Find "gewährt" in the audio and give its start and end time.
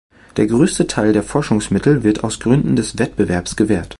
3.55-3.89